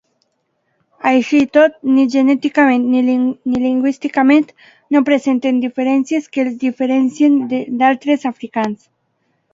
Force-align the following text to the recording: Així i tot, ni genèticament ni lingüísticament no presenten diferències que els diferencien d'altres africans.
Així 1.09 1.41
i 1.43 1.49
tot, 1.57 1.75
ni 1.97 2.05
genèticament 2.13 2.87
ni 2.95 3.03
lingüísticament 3.65 4.49
no 4.97 5.03
presenten 5.11 5.63
diferències 5.67 6.29
que 6.37 6.43
els 6.47 6.59
diferencien 6.65 7.37
d'altres 7.83 8.27
africans. 8.33 8.91